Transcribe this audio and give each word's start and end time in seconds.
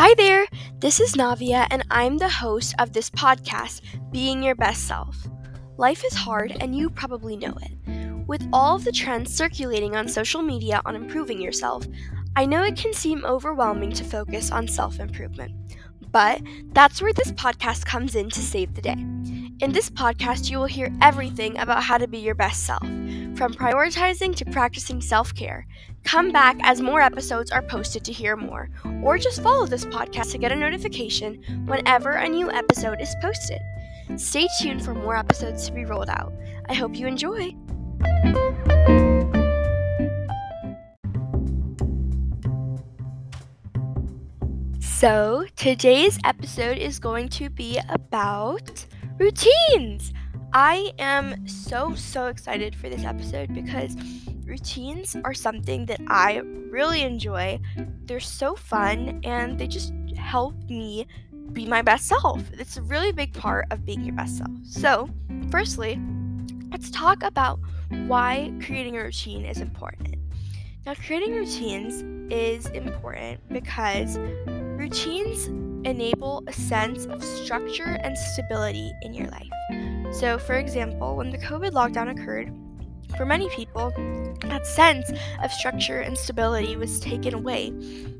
Hi 0.00 0.14
there, 0.14 0.46
this 0.78 0.98
is 0.98 1.12
Navia, 1.12 1.66
and 1.70 1.84
I'm 1.90 2.16
the 2.16 2.26
host 2.26 2.74
of 2.78 2.94
this 2.94 3.10
podcast, 3.10 3.82
Being 4.10 4.42
Your 4.42 4.54
Best 4.54 4.88
Self. 4.88 5.14
Life 5.76 6.06
is 6.06 6.14
hard, 6.14 6.56
and 6.58 6.74
you 6.74 6.88
probably 6.88 7.36
know 7.36 7.54
it. 7.60 8.26
With 8.26 8.48
all 8.50 8.76
of 8.76 8.84
the 8.84 8.92
trends 8.92 9.34
circulating 9.34 9.96
on 9.96 10.08
social 10.08 10.40
media 10.40 10.80
on 10.86 10.96
improving 10.96 11.38
yourself, 11.38 11.86
I 12.34 12.46
know 12.46 12.62
it 12.62 12.78
can 12.78 12.94
seem 12.94 13.26
overwhelming 13.26 13.92
to 13.92 14.02
focus 14.02 14.50
on 14.50 14.68
self 14.68 14.98
improvement. 15.00 15.52
But 16.10 16.40
that's 16.72 17.02
where 17.02 17.12
this 17.12 17.32
podcast 17.32 17.84
comes 17.84 18.14
in 18.14 18.30
to 18.30 18.40
save 18.40 18.72
the 18.72 18.80
day. 18.80 18.96
In 19.60 19.72
this 19.72 19.90
podcast, 19.90 20.50
you 20.50 20.56
will 20.56 20.64
hear 20.64 20.90
everything 21.02 21.58
about 21.58 21.82
how 21.82 21.98
to 21.98 22.08
be 22.08 22.20
your 22.20 22.34
best 22.34 22.64
self, 22.64 22.88
from 23.40 23.54
prioritizing 23.54 24.36
to 24.36 24.44
practicing 24.44 25.00
self 25.00 25.34
care. 25.34 25.66
Come 26.04 26.30
back 26.30 26.58
as 26.62 26.82
more 26.82 27.00
episodes 27.00 27.50
are 27.50 27.62
posted 27.62 28.04
to 28.04 28.12
hear 28.12 28.36
more, 28.36 28.68
or 29.02 29.16
just 29.16 29.42
follow 29.42 29.64
this 29.64 29.86
podcast 29.86 30.32
to 30.32 30.38
get 30.38 30.52
a 30.52 30.54
notification 30.56 31.64
whenever 31.64 32.10
a 32.10 32.28
new 32.28 32.52
episode 32.52 33.00
is 33.00 33.16
posted. 33.22 33.58
Stay 34.16 34.46
tuned 34.60 34.84
for 34.84 34.92
more 34.92 35.16
episodes 35.16 35.66
to 35.66 35.72
be 35.72 35.86
rolled 35.86 36.10
out. 36.10 36.34
I 36.68 36.74
hope 36.74 36.94
you 36.94 37.06
enjoy. 37.06 37.56
So, 44.80 45.46
today's 45.56 46.18
episode 46.26 46.76
is 46.76 46.98
going 46.98 47.30
to 47.30 47.48
be 47.48 47.80
about 47.88 48.84
routines. 49.18 50.12
I 50.52 50.92
am 50.98 51.46
so, 51.46 51.94
so 51.94 52.26
excited 52.26 52.74
for 52.74 52.88
this 52.88 53.04
episode 53.04 53.54
because 53.54 53.96
routines 54.44 55.16
are 55.24 55.34
something 55.34 55.86
that 55.86 56.00
I 56.08 56.38
really 56.70 57.02
enjoy. 57.02 57.60
They're 58.06 58.18
so 58.18 58.56
fun 58.56 59.20
and 59.22 59.58
they 59.58 59.68
just 59.68 59.92
help 60.16 60.54
me 60.68 61.06
be 61.52 61.66
my 61.66 61.82
best 61.82 62.06
self. 62.06 62.42
It's 62.52 62.76
a 62.76 62.82
really 62.82 63.12
big 63.12 63.32
part 63.32 63.66
of 63.70 63.84
being 63.84 64.00
your 64.00 64.14
best 64.16 64.38
self. 64.38 64.50
So, 64.64 65.08
firstly, 65.52 66.00
let's 66.72 66.90
talk 66.90 67.22
about 67.22 67.60
why 68.06 68.52
creating 68.64 68.96
a 68.96 69.04
routine 69.04 69.44
is 69.44 69.60
important. 69.60 70.16
Now, 70.84 70.94
creating 70.94 71.34
routines 71.34 72.02
is 72.32 72.66
important 72.66 73.40
because 73.50 74.18
routines 74.48 75.46
enable 75.86 76.42
a 76.48 76.52
sense 76.52 77.06
of 77.06 77.22
structure 77.22 77.98
and 78.02 78.18
stability 78.18 78.92
in 79.02 79.14
your 79.14 79.28
life. 79.28 79.89
So, 80.12 80.38
for 80.38 80.54
example, 80.54 81.16
when 81.16 81.30
the 81.30 81.38
COVID 81.38 81.72
lockdown 81.72 82.10
occurred, 82.10 82.52
for 83.16 83.24
many 83.24 83.48
people, 83.50 83.92
that 84.42 84.66
sense 84.66 85.10
of 85.42 85.52
structure 85.52 86.00
and 86.00 86.16
stability 86.16 86.76
was 86.76 87.00
taken 87.00 87.34
away 87.34 87.70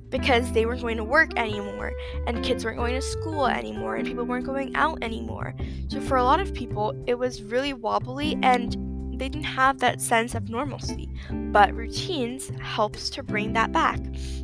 because 0.09 0.51
they 0.53 0.67
weren't 0.67 0.83
going 0.83 0.97
to 0.97 1.05
work 1.05 1.31
anymore, 1.37 1.93
and 2.27 2.45
kids 2.45 2.65
weren't 2.65 2.77
going 2.77 2.95
to 2.95 3.03
school 3.03 3.47
anymore, 3.47 3.97
and 3.97 4.07
people 4.07 4.25
weren't 4.25 4.47
going 4.47 4.75
out 4.75 4.99
anymore. 5.03 5.55
So, 5.89 6.01
for 6.01 6.17
a 6.17 6.25
lot 6.25 6.41
of 6.41 6.53
people, 6.55 7.01
it 7.07 7.15
was 7.15 7.43
really 7.43 7.73
wobbly 7.73 8.39
and 8.43 8.77
they 9.21 9.29
didn't 9.29 9.45
have 9.45 9.79
that 9.81 10.01
sense 10.01 10.35
of 10.35 10.49
normalcy. 10.49 11.09
But 11.31 11.75
routines 11.75 12.51
helps 12.61 13.11
to 13.11 13.23
bring 13.23 13.53
that 13.53 13.71
back 13.71 14.01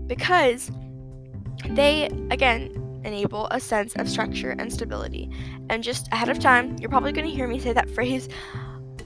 because 0.07 0.71
they, 1.71 2.07
again, 2.31 2.71
enable 3.07 3.47
a 3.51 3.61
sense 3.61 3.95
of 3.97 4.09
structure 4.09 4.51
and 4.59 4.73
stability. 4.73 5.31
And 5.71 5.83
just 5.83 6.09
ahead 6.13 6.29
of 6.29 6.39
time, 6.39 6.77
you're 6.81 6.91
probably 6.91 7.13
going 7.13 7.27
to 7.27 7.33
hear 7.33 7.49
me 7.49 7.59
say 7.59 7.73
that 7.73 7.89
phrase 7.91 8.29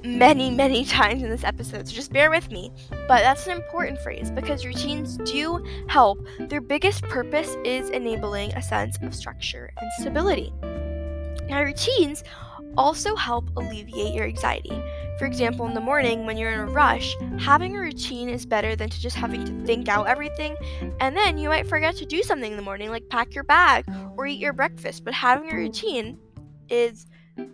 many, 0.03 0.51
many 0.51 0.85
times 0.87 1.23
in 1.23 1.31
this 1.31 1.45
episode, 1.45 1.87
so 1.87 1.95
just 1.95 2.13
bear 2.13 2.31
with 2.31 2.51
me. 2.51 2.73
But 2.91 3.21
that's 3.21 3.47
an 3.47 3.53
important 3.53 4.01
phrase 4.01 4.31
because 4.31 4.65
routines 4.65 5.19
do 5.19 5.65
help. 5.89 6.25
Their 6.39 6.61
biggest 6.61 7.03
purpose 7.03 7.57
is 7.65 7.91
enabling 7.91 8.53
a 8.55 8.63
sense 8.63 8.99
of 9.03 9.15
structure 9.15 9.73
and 9.81 9.91
stability. 9.99 10.53
Now, 11.49 11.63
routines 11.63 12.25
also 12.77 13.17
help 13.17 13.51
alleviate 13.57 14.15
your 14.15 14.27
anxiety. 14.27 14.83
For 15.21 15.27
example, 15.27 15.67
in 15.67 15.75
the 15.75 15.83
morning 15.83 16.25
when 16.25 16.39
you're 16.39 16.51
in 16.51 16.61
a 16.61 16.65
rush, 16.65 17.15
having 17.39 17.77
a 17.77 17.79
routine 17.79 18.31
is 18.31 18.47
better 18.47 18.75
than 18.75 18.89
to 18.89 18.99
just 18.99 19.17
having 19.17 19.45
to 19.45 19.67
think 19.67 19.87
out 19.87 20.07
everything, 20.07 20.57
and 20.99 21.15
then 21.15 21.37
you 21.37 21.51
might 21.51 21.69
forget 21.69 21.95
to 21.97 22.07
do 22.07 22.23
something 22.23 22.51
in 22.51 22.57
the 22.57 22.63
morning, 22.63 22.89
like 22.89 23.07
pack 23.11 23.35
your 23.35 23.45
bag 23.45 23.85
or 24.17 24.27
eat 24.27 24.39
your 24.39 24.55
breakfast. 24.55 25.05
But 25.05 25.13
having 25.13 25.53
a 25.53 25.55
routine 25.55 26.19
is 26.71 27.07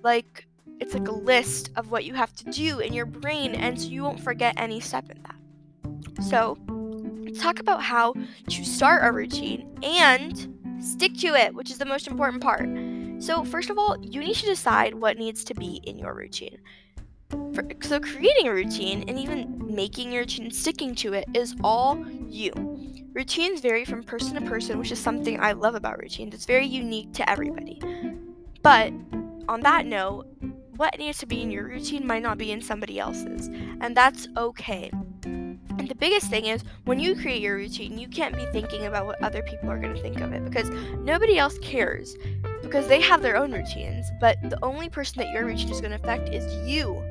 like 0.04 0.46
it's 0.78 0.94
like 0.94 1.08
a 1.08 1.12
list 1.12 1.70
of 1.74 1.90
what 1.90 2.04
you 2.04 2.14
have 2.14 2.32
to 2.36 2.44
do 2.52 2.78
in 2.78 2.92
your 2.92 3.04
brain, 3.04 3.56
and 3.56 3.80
so 3.80 3.88
you 3.88 4.04
won't 4.04 4.20
forget 4.20 4.54
any 4.58 4.78
step 4.78 5.10
in 5.10 5.20
that. 5.24 6.22
So, 6.22 6.56
let's 7.24 7.40
talk 7.40 7.58
about 7.58 7.82
how 7.82 8.14
to 8.48 8.64
start 8.64 9.04
a 9.04 9.10
routine 9.10 9.76
and 9.82 10.54
stick 10.80 11.18
to 11.18 11.34
it, 11.34 11.52
which 11.52 11.72
is 11.72 11.78
the 11.78 11.84
most 11.84 12.06
important 12.06 12.44
part. 12.44 12.68
So, 13.18 13.42
first 13.42 13.70
of 13.70 13.76
all, 13.76 13.96
you 14.00 14.20
need 14.20 14.36
to 14.36 14.46
decide 14.46 14.94
what 14.94 15.18
needs 15.18 15.42
to 15.42 15.54
be 15.54 15.80
in 15.82 15.98
your 15.98 16.14
routine. 16.14 16.58
So, 17.80 18.00
creating 18.00 18.48
a 18.48 18.52
routine 18.52 19.04
and 19.08 19.18
even 19.18 19.74
making 19.74 20.12
your 20.12 20.22
routine, 20.22 20.50
sticking 20.50 20.94
to 20.96 21.12
it, 21.14 21.26
is 21.34 21.54
all 21.62 22.04
you. 22.28 22.52
Routines 23.12 23.60
vary 23.60 23.84
from 23.84 24.02
person 24.02 24.34
to 24.34 24.42
person, 24.42 24.78
which 24.78 24.92
is 24.92 24.98
something 24.98 25.40
I 25.40 25.52
love 25.52 25.74
about 25.74 25.98
routines. 25.98 26.34
It's 26.34 26.44
very 26.44 26.66
unique 26.66 27.12
to 27.14 27.28
everybody. 27.30 27.80
But 28.62 28.92
on 29.48 29.60
that 29.60 29.86
note, 29.86 30.26
what 30.76 30.98
needs 30.98 31.18
to 31.18 31.26
be 31.26 31.40
in 31.40 31.50
your 31.50 31.64
routine 31.64 32.06
might 32.06 32.22
not 32.22 32.36
be 32.36 32.52
in 32.52 32.60
somebody 32.60 32.98
else's, 32.98 33.48
and 33.80 33.96
that's 33.96 34.28
okay. 34.36 34.90
And 35.24 35.88
the 35.88 35.94
biggest 35.94 36.28
thing 36.28 36.46
is 36.46 36.62
when 36.84 36.98
you 36.98 37.14
create 37.14 37.40
your 37.40 37.56
routine, 37.56 37.98
you 37.98 38.08
can't 38.08 38.34
be 38.34 38.46
thinking 38.46 38.86
about 38.86 39.06
what 39.06 39.22
other 39.22 39.42
people 39.42 39.70
are 39.70 39.78
going 39.78 39.94
to 39.94 40.02
think 40.02 40.20
of 40.20 40.32
it 40.32 40.44
because 40.44 40.68
nobody 40.98 41.38
else 41.38 41.58
cares 41.60 42.16
because 42.60 42.88
they 42.88 43.00
have 43.00 43.22
their 43.22 43.36
own 43.36 43.52
routines, 43.52 44.10
but 44.20 44.36
the 44.50 44.58
only 44.64 44.88
person 44.88 45.18
that 45.18 45.30
your 45.30 45.44
routine 45.46 45.70
is 45.70 45.80
going 45.80 45.92
to 45.92 46.02
affect 46.02 46.28
is 46.30 46.44
you. 46.68 47.02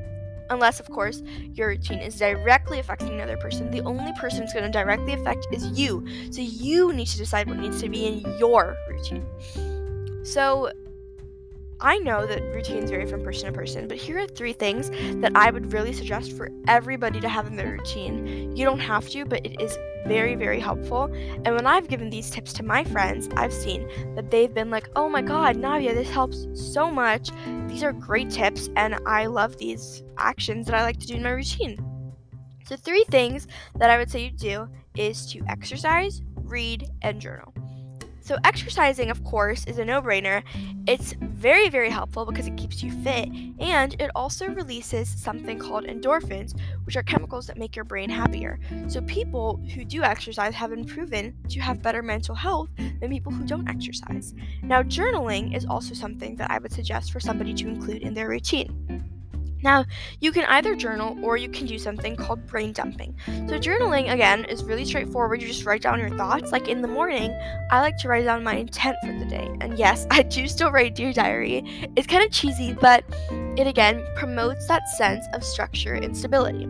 Unless, 0.49 0.79
of 0.79 0.89
course, 0.89 1.23
your 1.53 1.69
routine 1.69 1.99
is 1.99 2.17
directly 2.17 2.79
affecting 2.79 3.09
another 3.09 3.37
person. 3.37 3.71
The 3.71 3.81
only 3.81 4.11
person 4.13 4.43
it's 4.43 4.53
going 4.53 4.65
to 4.65 4.71
directly 4.71 5.13
affect 5.13 5.47
is 5.51 5.67
you. 5.77 6.05
So 6.31 6.41
you 6.41 6.93
need 6.93 7.07
to 7.07 7.17
decide 7.17 7.47
what 7.47 7.57
needs 7.57 7.81
to 7.81 7.89
be 7.89 8.05
in 8.05 8.37
your 8.37 8.77
routine. 8.89 9.25
So 10.23 10.71
I 11.81 11.97
know 11.97 12.25
that 12.25 12.41
routines 12.53 12.89
vary 12.89 13.05
from 13.05 13.23
person 13.23 13.51
to 13.51 13.57
person, 13.57 13.87
but 13.87 13.97
here 13.97 14.19
are 14.19 14.27
three 14.27 14.53
things 14.53 14.89
that 15.21 15.33
I 15.35 15.51
would 15.51 15.73
really 15.73 15.91
suggest 15.91 16.31
for 16.37 16.49
everybody 16.67 17.19
to 17.19 17.27
have 17.27 17.47
in 17.47 17.57
their 17.57 17.71
routine. 17.71 18.55
You 18.55 18.65
don't 18.65 18.79
have 18.79 19.09
to, 19.09 19.25
but 19.25 19.45
it 19.45 19.61
is 19.61 19.77
very, 20.07 20.35
very 20.35 20.59
helpful. 20.59 21.03
And 21.03 21.53
when 21.53 21.65
I've 21.67 21.89
given 21.89 22.09
these 22.09 22.29
tips 22.29 22.53
to 22.53 22.63
my 22.63 22.83
friends, 22.85 23.27
I've 23.35 23.53
seen 23.53 23.89
that 24.15 24.31
they've 24.31 24.53
been 24.53 24.69
like, 24.69 24.89
oh 24.95 25.09
my 25.09 25.21
god, 25.21 25.57
Navia, 25.57 25.93
this 25.93 26.09
helps 26.09 26.47
so 26.53 26.89
much. 26.89 27.29
These 27.67 27.83
are 27.83 27.91
great 27.91 28.29
tips, 28.29 28.69
and 28.77 28.95
I 29.05 29.25
love 29.25 29.57
these 29.57 30.03
actions 30.17 30.67
that 30.67 30.75
I 30.75 30.83
like 30.83 30.99
to 30.99 31.07
do 31.07 31.15
in 31.15 31.23
my 31.23 31.31
routine. 31.31 31.77
So, 32.65 32.75
three 32.75 33.03
things 33.11 33.47
that 33.75 33.89
I 33.89 33.97
would 33.97 34.09
say 34.09 34.23
you 34.23 34.31
do 34.31 34.69
is 34.95 35.25
to 35.33 35.43
exercise, 35.49 36.21
read, 36.35 36.87
and 37.01 37.19
journal. 37.19 37.53
So, 38.25 38.37
exercising, 38.43 39.11
of 39.11 39.23
course, 39.23 39.65
is 39.65 39.77
a 39.77 39.85
no 39.85 40.01
brainer. 40.01 40.41
It's 40.87 41.13
very, 41.13 41.69
very 41.69 41.91
helpful 41.91 42.25
because 42.25 42.47
it 42.47 42.57
keeps 42.57 42.81
you 42.81 42.91
fit 43.03 43.29
and 43.59 43.95
it 44.01 44.09
also 44.15 44.47
releases 44.47 45.07
something 45.07 45.59
called 45.59 45.85
endorphins, 45.85 46.59
which 46.85 46.97
are 46.97 47.03
chemicals 47.03 47.45
that 47.45 47.59
make 47.59 47.75
your 47.75 47.85
brain 47.85 48.09
happier. 48.09 48.59
So, 48.87 49.01
people 49.01 49.61
who 49.75 49.85
do 49.85 50.01
exercise 50.01 50.55
have 50.55 50.71
been 50.71 50.85
proven 50.85 51.37
to 51.49 51.59
have 51.59 51.83
better 51.83 52.01
mental 52.01 52.33
health 52.33 52.69
than 52.99 53.11
people 53.11 53.31
who 53.31 53.45
don't 53.45 53.69
exercise. 53.69 54.33
Now, 54.63 54.81
journaling 54.81 55.55
is 55.55 55.67
also 55.67 55.93
something 55.93 56.35
that 56.37 56.49
I 56.49 56.57
would 56.57 56.73
suggest 56.73 57.11
for 57.11 57.19
somebody 57.19 57.53
to 57.53 57.67
include 57.67 58.01
in 58.01 58.15
their 58.15 58.27
routine. 58.27 59.14
Now, 59.65 59.83
you 60.21 60.31
can 60.31 60.45
either 60.45 60.75
journal 60.75 61.17
or 61.25 61.37
you 61.37 61.49
can 61.49 61.65
do 61.65 61.79
something 61.79 62.15
called 62.15 62.45
brain 62.45 62.71
dumping. 62.71 63.17
So, 63.25 63.57
journaling, 63.57 64.13
again, 64.13 64.45
is 64.45 64.63
really 64.63 64.85
straightforward. 64.85 65.41
You 65.41 65.47
just 65.47 65.65
write 65.65 65.81
down 65.81 65.97
your 65.97 66.15
thoughts. 66.15 66.51
Like 66.51 66.67
in 66.67 66.83
the 66.83 66.87
morning, 66.87 67.31
I 67.71 67.81
like 67.81 67.97
to 67.97 68.07
write 68.07 68.25
down 68.25 68.43
my 68.43 68.57
intent 68.57 68.95
for 69.03 69.11
the 69.11 69.25
day. 69.25 69.49
And 69.61 69.79
yes, 69.79 70.05
I 70.11 70.21
do 70.21 70.47
still 70.47 70.71
write 70.71 70.93
Dear 70.93 71.13
Diary. 71.13 71.63
It's 71.95 72.05
kind 72.05 72.23
of 72.23 72.31
cheesy, 72.31 72.73
but 72.73 73.03
it 73.57 73.65
again 73.65 74.05
promotes 74.15 74.67
that 74.67 74.87
sense 74.89 75.25
of 75.33 75.43
structure 75.43 75.95
and 75.95 76.15
stability. 76.15 76.67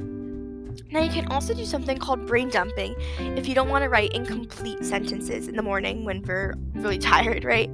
Now, 0.90 1.02
you 1.02 1.12
can 1.12 1.30
also 1.30 1.54
do 1.54 1.66
something 1.66 1.98
called 1.98 2.26
brain 2.26 2.48
dumping 2.48 2.96
if 3.20 3.46
you 3.50 3.56
don't 3.56 3.68
want 3.68 3.84
to 3.84 3.90
write 3.90 4.14
incomplete 4.14 4.86
sentences 4.86 5.50
in 5.50 5.58
the 5.58 5.64
morning 5.64 6.06
when 6.06 6.22
we're 6.22 6.56
really 6.76 6.98
tired, 7.14 7.44
right? 7.44 7.70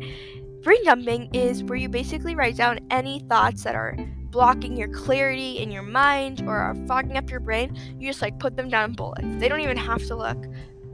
Brain 0.63 0.84
dumping 0.84 1.30
is 1.36 1.63
where 1.63 1.78
you 1.78 1.90
basically 1.90 2.34
write 2.34 2.57
down 2.57 2.80
any 2.90 3.19
thoughts 3.30 3.63
that 3.63 3.75
are 3.75 3.96
blocking 4.31 4.78
your 4.78 4.88
clarity 4.88 5.60
in 5.60 5.72
your 5.72 5.83
mind 5.83 6.42
or 6.48 6.56
are 6.56 6.75
fogging 6.88 7.18
up 7.18 7.30
your 7.30 7.42
brain, 7.42 7.78
you 8.00 8.10
just 8.10 8.22
like 8.22 8.39
put 8.39 8.56
them 8.56 8.69
down 8.69 8.92
in 8.92 8.95
bullets. 8.95 9.28
They 9.39 9.48
don't 9.48 9.60
even 9.60 9.78
have 9.78 10.06
to 10.07 10.16
look 10.16 10.45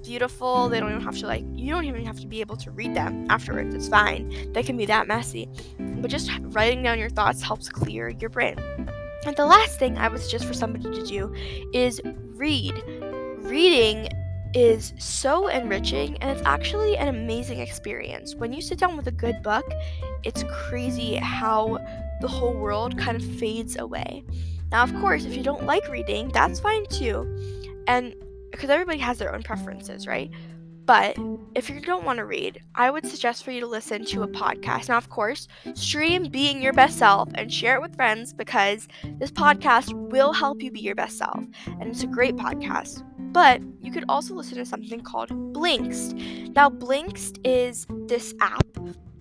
beautiful. 0.03 0.69
They 0.69 0.79
don't 0.79 0.89
even 0.89 1.01
have 1.01 1.17
to 1.19 1.27
like 1.27 1.45
you 1.53 1.71
don't 1.71 1.85
even 1.85 2.05
have 2.05 2.19
to 2.19 2.27
be 2.27 2.41
able 2.41 2.57
to 2.57 2.71
read 2.71 2.95
them 2.95 3.27
afterwards. 3.29 3.75
It's 3.75 3.87
fine. 3.87 4.51
They 4.53 4.63
can 4.63 4.77
be 4.77 4.85
that 4.87 5.07
messy. 5.07 5.49
But 5.77 6.09
just 6.09 6.31
writing 6.41 6.83
down 6.83 6.99
your 6.99 7.09
thoughts 7.09 7.41
helps 7.41 7.69
clear 7.69 8.09
your 8.09 8.29
brain. 8.29 8.55
And 9.25 9.35
the 9.35 9.45
last 9.45 9.79
thing 9.79 9.97
I 9.97 10.07
would 10.07 10.21
suggest 10.21 10.45
for 10.45 10.53
somebody 10.53 10.85
to 10.85 11.05
do 11.05 11.33
is 11.73 12.01
read. 12.35 12.73
Reading 13.39 14.07
is 14.53 14.93
so 14.97 15.47
enriching 15.47 16.17
and 16.17 16.31
it's 16.31 16.41
actually 16.45 16.97
an 16.97 17.09
amazing 17.09 17.59
experience. 17.59 18.35
When 18.35 18.53
you 18.53 18.61
sit 18.61 18.79
down 18.79 18.95
with 18.95 19.07
a 19.07 19.11
good 19.11 19.43
book, 19.43 19.69
it's 20.23 20.43
crazy 20.49 21.15
how 21.15 21.77
the 22.21 22.27
whole 22.27 22.53
world 22.53 22.97
kind 22.97 23.17
of 23.17 23.23
fades 23.37 23.77
away. 23.77 24.23
Now, 24.71 24.83
of 24.83 24.93
course, 24.95 25.25
if 25.25 25.35
you 25.35 25.43
don't 25.43 25.65
like 25.65 25.87
reading, 25.89 26.29
that's 26.29 26.59
fine 26.59 26.85
too. 26.87 27.25
And 27.87 28.13
because 28.51 28.69
everybody 28.69 28.97
has 28.99 29.17
their 29.17 29.33
own 29.33 29.43
preferences, 29.43 30.07
right? 30.07 30.31
But 30.87 31.17
if 31.53 31.69
you 31.69 31.81
don't 31.81 32.05
want 32.05 32.17
to 32.17 32.25
read, 32.25 32.61
I 32.75 32.89
would 32.89 33.05
suggest 33.05 33.43
for 33.43 33.51
you 33.51 33.59
to 33.59 33.67
listen 33.67 34.05
to 34.05 34.23
a 34.23 34.27
podcast. 34.27 34.87
Now, 34.87 34.97
of 34.97 35.09
course, 35.09 35.49
stream 35.73 36.29
being 36.29 36.61
your 36.61 36.71
best 36.71 36.97
self 36.97 37.27
and 37.35 37.51
share 37.51 37.75
it 37.75 37.81
with 37.81 37.93
friends 37.97 38.33
because 38.33 38.87
this 39.19 39.29
podcast 39.29 39.91
will 39.93 40.31
help 40.31 40.63
you 40.63 40.71
be 40.71 40.79
your 40.79 40.95
best 40.95 41.17
self. 41.17 41.43
And 41.65 41.83
it's 41.83 42.03
a 42.03 42.07
great 42.07 42.37
podcast. 42.37 43.03
But 43.33 43.61
you 43.81 43.91
could 43.91 44.05
also 44.07 44.33
listen 44.33 44.57
to 44.59 44.65
something 44.65 45.01
called 45.01 45.29
Blinkist. 45.53 46.55
Now, 46.55 46.69
Blinkist 46.69 47.45
is 47.45 47.85
this 48.07 48.33
app. 48.39 48.65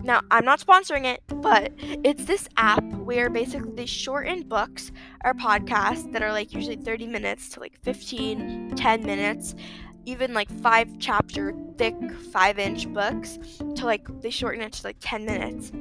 Now, 0.07 0.21
I'm 0.31 0.45
not 0.45 0.61
sponsoring 0.61 1.05
it, 1.05 1.21
but 1.27 1.73
it's 1.81 2.27
this 2.27 2.49
app 2.57 2.85
where 2.85 3.29
basically 3.29 3.73
they 3.73 3.87
shorten 3.87 4.45
books 4.45 4.93
or 5.25 5.35
podcasts 5.35 6.13
that 6.13 6.23
are 6.23 6.31
like 6.31 6.53
usually 6.53 6.77
30 6.77 7.09
minutes 7.09 7.49
to 7.51 7.61
like 7.61 7.77
15, 7.83 8.77
10 8.77 9.03
minutes 9.03 9.57
even 10.05 10.33
like 10.33 10.49
five 10.63 10.89
chapter 11.01 11.53
thick 11.77 11.97
five 12.33 12.61
inch 12.61 12.89
books 12.93 13.41
to 13.75 13.85
like 13.85 14.07
they 14.23 14.31
shorten 14.31 14.63
it 14.63 14.73
to 14.73 14.87
like 14.87 14.97
10 15.01 15.27
minutes 15.27 15.73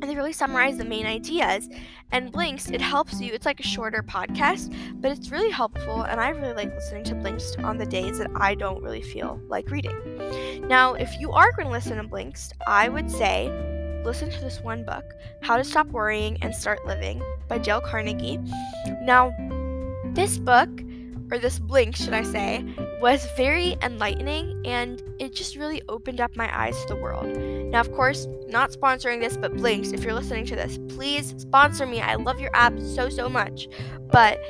and 0.00 0.10
they 0.10 0.16
really 0.16 0.32
summarize 0.32 0.78
the 0.78 0.84
main 0.84 1.06
ideas 1.06 1.68
and 2.12 2.32
Blinks, 2.32 2.70
it 2.70 2.80
helps 2.80 3.20
you 3.20 3.32
it's 3.32 3.46
like 3.46 3.60
a 3.60 3.64
shorter 3.64 4.02
podcast 4.02 4.74
but 5.00 5.10
it's 5.10 5.30
really 5.30 5.50
helpful 5.50 6.02
and 6.02 6.20
i 6.20 6.30
really 6.30 6.54
like 6.54 6.74
listening 6.74 7.04
to 7.04 7.14
Blinks 7.14 7.56
on 7.58 7.78
the 7.78 7.86
days 7.86 8.18
that 8.18 8.30
i 8.34 8.54
don't 8.54 8.82
really 8.82 9.02
feel 9.02 9.40
like 9.48 9.70
reading. 9.70 9.96
Now 10.68 10.94
if 10.94 11.18
you 11.20 11.30
are 11.32 11.52
going 11.52 11.66
to 11.66 11.72
listen 11.72 11.96
to 11.96 12.04
Blinks, 12.04 12.52
i 12.66 12.88
would 12.88 13.10
say 13.10 13.48
listen 14.04 14.30
to 14.30 14.40
this 14.40 14.60
one 14.60 14.84
book 14.84 15.04
how 15.42 15.56
to 15.56 15.64
stop 15.64 15.86
worrying 15.88 16.38
and 16.42 16.54
start 16.54 16.84
living 16.86 17.22
by 17.48 17.58
dale 17.58 17.80
carnegie. 17.80 18.38
Now 19.02 19.34
this 20.14 20.38
book 20.38 20.70
or 21.30 21.38
this 21.38 21.58
blink, 21.58 21.96
should 21.96 22.12
I 22.12 22.22
say, 22.22 22.64
was 23.00 23.26
very 23.36 23.76
enlightening 23.82 24.60
and 24.64 25.02
it 25.18 25.34
just 25.34 25.56
really 25.56 25.82
opened 25.88 26.20
up 26.20 26.34
my 26.36 26.50
eyes 26.58 26.80
to 26.82 26.94
the 26.94 27.00
world. 27.00 27.26
Now, 27.70 27.80
of 27.80 27.92
course, 27.92 28.26
not 28.48 28.70
sponsoring 28.70 29.20
this, 29.20 29.36
but 29.36 29.54
Blinkist, 29.54 29.94
if 29.94 30.04
you're 30.04 30.14
listening 30.14 30.44
to 30.46 30.56
this, 30.56 30.78
please 30.88 31.34
sponsor 31.38 31.86
me. 31.86 32.00
I 32.00 32.16
love 32.16 32.40
your 32.40 32.54
app 32.54 32.78
so, 32.80 33.08
so 33.08 33.28
much. 33.28 33.68
But 34.10 34.40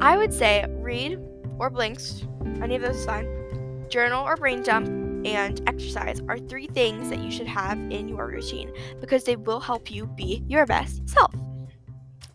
I 0.00 0.16
would 0.16 0.32
say 0.32 0.64
read 0.78 1.18
or 1.58 1.70
Blinkist, 1.70 2.26
any 2.62 2.76
of 2.76 2.82
those 2.82 2.96
is 2.96 3.04
fine, 3.04 3.86
journal 3.88 4.24
or 4.26 4.36
brain 4.36 4.62
dump, 4.62 4.88
and 5.24 5.60
exercise 5.68 6.20
are 6.28 6.38
three 6.38 6.66
things 6.66 7.08
that 7.10 7.20
you 7.20 7.30
should 7.30 7.46
have 7.46 7.78
in 7.78 8.08
your 8.08 8.26
routine 8.26 8.72
because 9.00 9.24
they 9.24 9.36
will 9.36 9.60
help 9.60 9.90
you 9.90 10.06
be 10.06 10.42
your 10.48 10.66
best 10.66 11.08
self. 11.08 11.32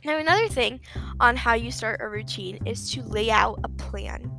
Now, 0.06 0.18
another 0.18 0.48
thing 0.48 0.80
on 1.20 1.36
how 1.36 1.54
you 1.54 1.72
start 1.72 2.00
a 2.02 2.08
routine 2.08 2.60
is 2.66 2.92
to 2.92 3.04
lay 3.04 3.30
out 3.30 3.60
a 3.64 3.70
plan. 3.70 4.32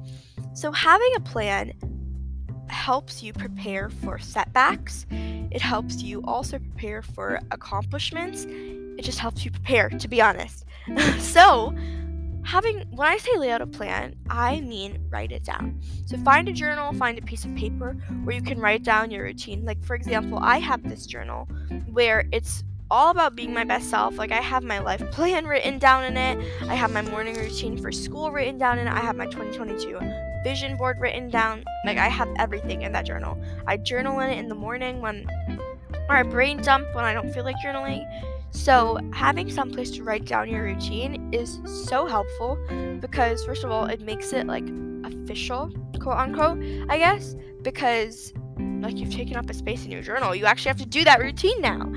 So, 0.55 0.73
having 0.73 1.13
a 1.17 1.21
plan 1.21 1.73
helps 2.69 3.23
you 3.23 3.33
prepare 3.33 3.91
for 3.91 4.19
setbacks, 4.19 5.07
it 5.11 5.61
helps 5.61 6.03
you 6.03 6.23
also 6.25 6.59
prepare 6.59 7.03
for 7.03 7.41
accomplishments. 7.51 8.47
It 8.49 9.03
just 9.03 9.19
helps 9.19 9.45
you 9.45 9.51
prepare, 9.51 9.89
to 9.89 10.09
be 10.09 10.21
honest. 10.21 10.65
so, 11.19 11.75
having 12.49 12.81
when 12.91 13.07
I 13.07 13.19
say 13.19 13.37
lay 13.37 13.51
out 13.51 13.61
a 13.61 13.67
plan, 13.67 14.15
I 14.31 14.61
mean 14.61 15.07
write 15.11 15.33
it 15.33 15.45
down. 15.45 15.81
So 16.07 16.17
find 16.19 16.49
a 16.49 16.53
journal, 16.53 16.93
find 16.95 17.19
a 17.19 17.23
piece 17.23 17.45
of 17.45 17.55
paper 17.55 17.93
where 18.25 18.35
you 18.35 18.43
can 18.43 18.59
write 18.59 18.83
down 18.83 19.11
your 19.11 19.25
routine. 19.25 19.65
Like 19.67 19.85
for 19.85 19.95
example, 19.95 20.39
I 20.41 20.59
have 20.59 20.83
this 20.89 21.07
journal 21.07 21.47
where 21.93 22.27
it's 22.33 22.65
all 22.91 23.11
about 23.11 23.37
being 23.37 23.53
my 23.53 23.65
best 23.65 23.91
self. 23.91 24.17
Like 24.17 24.33
I 24.33 24.41
have 24.41 24.63
my 24.63 24.79
life 24.79 25.03
plan 25.11 25.47
written 25.47 25.79
down 25.79 26.05
in 26.05 26.17
it. 26.17 26.63
I 26.69 26.75
have 26.75 26.93
my 26.93 27.03
morning 27.03 27.37
routine 27.37 27.77
for 27.77 27.93
school 27.93 28.31
written 28.31 28.59
down 28.59 28.79
in 28.79 28.87
it. 28.87 28.93
I 28.93 29.01
have 29.01 29.17
my 29.17 29.27
2022 29.27 29.99
vision 30.43 30.77
board 30.77 30.99
written 31.01 31.29
down. 31.29 31.65
Like 31.85 31.99
I 31.99 32.09
have 32.09 32.29
everything 32.39 32.83
in 32.83 32.93
that 32.93 33.07
journal. 33.07 33.39
I 33.67 33.77
journal 33.77 34.21
in 34.21 34.31
it 34.31 34.39
in 34.39 34.49
the 34.49 34.55
morning 34.55 35.01
when 35.01 35.27
or 36.09 36.17
I 36.17 36.23
brain 36.23 36.63
dump 36.63 36.87
when 36.95 37.05
I 37.05 37.13
don't 37.13 37.33
feel 37.33 37.45
like 37.45 37.57
journaling. 37.65 38.07
So, 38.51 38.99
having 39.13 39.51
some 39.51 39.71
place 39.71 39.91
to 39.93 40.03
write 40.03 40.25
down 40.25 40.49
your 40.49 40.63
routine 40.63 41.35
is 41.35 41.61
so 41.67 42.07
helpful 42.07 42.59
because 42.99 43.45
first 43.45 43.63
of 43.63 43.71
all, 43.71 43.85
it 43.85 44.01
makes 44.01 44.33
it 44.33 44.47
like 44.47 44.67
official, 45.05 45.71
quote 46.01 46.17
unquote, 46.17 46.59
I 46.89 46.97
guess, 46.97 47.37
because 47.61 48.33
like 48.81 48.97
you've 48.97 49.13
taken 49.13 49.37
up 49.37 49.51
a 49.51 49.55
space 49.55 49.85
in 49.85 49.91
your 49.91 50.01
journal. 50.01 50.35
You 50.35 50.47
actually 50.47 50.71
have 50.71 50.79
to 50.79 50.87
do 50.87 51.05
that 51.05 51.21
routine 51.21 51.61
now 51.61 51.93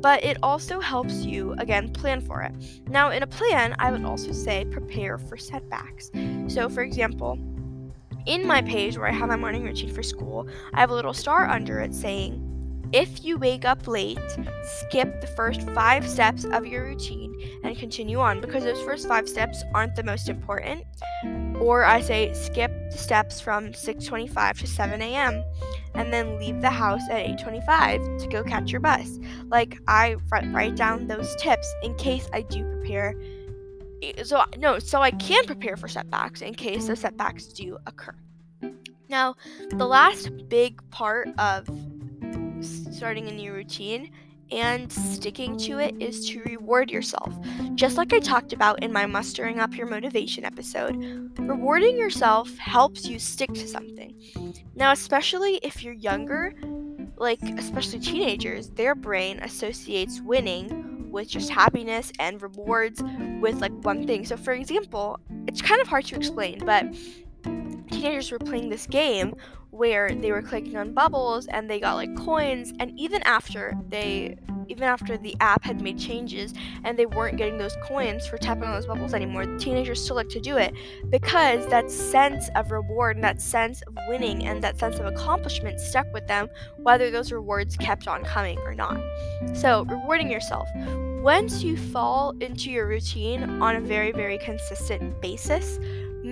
but 0.00 0.24
it 0.24 0.36
also 0.42 0.80
helps 0.80 1.24
you, 1.24 1.54
again, 1.58 1.92
plan 1.92 2.20
for 2.20 2.42
it. 2.42 2.54
Now, 2.88 3.10
in 3.10 3.22
a 3.22 3.26
plan, 3.26 3.74
I 3.78 3.90
would 3.90 4.04
also 4.04 4.32
say 4.32 4.64
prepare 4.64 5.18
for 5.18 5.36
setbacks. 5.36 6.10
So, 6.46 6.68
for 6.68 6.82
example, 6.82 7.38
in 8.26 8.46
my 8.46 8.62
page 8.62 8.96
where 8.96 9.08
I 9.08 9.12
have 9.12 9.28
my 9.28 9.36
morning 9.36 9.64
routine 9.64 9.92
for 9.92 10.02
school, 10.02 10.48
I 10.74 10.80
have 10.80 10.90
a 10.90 10.94
little 10.94 11.14
star 11.14 11.48
under 11.48 11.80
it 11.80 11.94
saying, 11.94 12.44
if 12.92 13.22
you 13.22 13.36
wake 13.36 13.66
up 13.66 13.86
late, 13.86 14.18
skip 14.62 15.20
the 15.20 15.26
first 15.26 15.62
five 15.70 16.08
steps 16.08 16.44
of 16.46 16.66
your 16.66 16.84
routine 16.84 17.34
and 17.62 17.76
continue 17.76 18.18
on 18.18 18.40
because 18.40 18.64
those 18.64 18.80
first 18.80 19.06
five 19.06 19.28
steps 19.28 19.62
aren't 19.74 19.94
the 19.94 20.02
most 20.02 20.30
important. 20.30 20.84
Or 21.60 21.84
I 21.84 22.00
say 22.00 22.32
skip 22.32 22.72
the 22.90 22.96
steps 22.96 23.40
from 23.40 23.72
6:25 23.72 24.60
to 24.60 24.66
7 24.66 25.02
a.m. 25.02 25.44
and 25.98 26.12
then 26.12 26.38
leave 26.38 26.60
the 26.60 26.70
house 26.70 27.02
at 27.10 27.26
8:25 27.26 28.20
to 28.20 28.28
go 28.28 28.42
catch 28.42 28.70
your 28.70 28.80
bus. 28.80 29.18
Like 29.48 29.78
I 29.88 30.16
write 30.30 30.76
down 30.76 31.08
those 31.08 31.34
tips 31.36 31.74
in 31.82 31.94
case 31.96 32.28
I 32.32 32.42
do 32.42 32.62
prepare. 32.64 33.14
Eh, 34.02 34.22
so 34.22 34.44
no, 34.56 34.78
so 34.78 35.02
I 35.02 35.10
can 35.10 35.44
prepare 35.44 35.76
for 35.76 35.88
setbacks 35.88 36.40
in 36.40 36.54
case 36.54 36.86
those 36.86 37.00
setbacks 37.00 37.46
do 37.46 37.76
occur. 37.86 38.14
Now, 39.08 39.34
the 39.70 39.86
last 39.86 40.30
big 40.48 40.80
part 40.90 41.28
of 41.38 41.68
starting 42.62 43.28
a 43.28 43.32
new 43.32 43.52
routine 43.52 44.10
and 44.50 44.90
sticking 44.92 45.56
to 45.58 45.78
it 45.78 45.94
is 46.00 46.28
to 46.28 46.42
reward 46.42 46.90
yourself. 46.90 47.34
Just 47.74 47.96
like 47.96 48.12
I 48.12 48.18
talked 48.18 48.52
about 48.52 48.82
in 48.82 48.92
my 48.92 49.06
Mustering 49.06 49.60
Up 49.60 49.76
Your 49.76 49.86
Motivation 49.86 50.44
episode, 50.44 50.96
rewarding 51.38 51.96
yourself 51.96 52.56
helps 52.58 53.06
you 53.06 53.18
stick 53.18 53.52
to 53.54 53.68
something. 53.68 54.14
Now, 54.74 54.92
especially 54.92 55.56
if 55.62 55.82
you're 55.82 55.94
younger, 55.94 56.54
like 57.16 57.40
especially 57.58 58.00
teenagers, 58.00 58.70
their 58.70 58.94
brain 58.94 59.40
associates 59.40 60.20
winning 60.20 61.10
with 61.10 61.28
just 61.28 61.50
happiness 61.50 62.12
and 62.18 62.40
rewards 62.40 63.02
with 63.40 63.60
like 63.60 63.72
one 63.82 64.06
thing. 64.06 64.24
So, 64.24 64.36
for 64.36 64.52
example, 64.52 65.18
it's 65.46 65.62
kind 65.62 65.80
of 65.80 65.88
hard 65.88 66.04
to 66.06 66.16
explain, 66.16 66.58
but 66.64 66.84
teenagers 67.90 68.30
were 68.30 68.38
playing 68.38 68.68
this 68.68 68.86
game 68.86 69.34
where 69.70 70.14
they 70.14 70.32
were 70.32 70.42
clicking 70.42 70.76
on 70.76 70.92
bubbles 70.92 71.46
and 71.48 71.68
they 71.68 71.78
got 71.78 71.94
like 71.94 72.14
coins 72.16 72.72
and 72.80 72.98
even 72.98 73.22
after 73.24 73.74
they 73.88 74.36
even 74.68 74.84
after 74.84 75.16
the 75.16 75.34
app 75.40 75.64
had 75.64 75.80
made 75.80 75.98
changes 75.98 76.52
and 76.84 76.98
they 76.98 77.06
weren't 77.06 77.38
getting 77.38 77.56
those 77.56 77.74
coins 77.82 78.26
for 78.26 78.36
tapping 78.36 78.64
on 78.64 78.74
those 78.74 78.86
bubbles 78.86 79.14
anymore 79.14 79.44
teenagers 79.58 80.02
still 80.02 80.16
like 80.16 80.28
to 80.28 80.40
do 80.40 80.56
it 80.56 80.74
because 81.10 81.66
that 81.68 81.90
sense 81.90 82.50
of 82.54 82.70
reward 82.70 83.16
and 83.16 83.24
that 83.24 83.40
sense 83.40 83.82
of 83.82 83.96
winning 84.08 84.46
and 84.46 84.62
that 84.62 84.78
sense 84.78 84.98
of 84.98 85.06
accomplishment 85.06 85.80
stuck 85.80 86.10
with 86.12 86.26
them 86.26 86.48
whether 86.82 87.10
those 87.10 87.32
rewards 87.32 87.76
kept 87.76 88.08
on 88.08 88.24
coming 88.24 88.58
or 88.60 88.74
not. 88.74 89.00
So 89.54 89.84
rewarding 89.84 90.30
yourself. 90.30 90.68
Once 91.22 91.62
you 91.62 91.76
fall 91.76 92.34
into 92.40 92.70
your 92.70 92.86
routine 92.86 93.60
on 93.62 93.76
a 93.76 93.80
very 93.80 94.12
very 94.12 94.38
consistent 94.38 95.20
basis 95.20 95.78